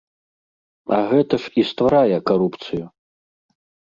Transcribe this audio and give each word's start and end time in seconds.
А 0.95 0.97
гэта 1.11 1.33
ж 1.43 1.51
і 1.63 1.65
стварае 1.71 2.17
карупцыю! 2.31 2.81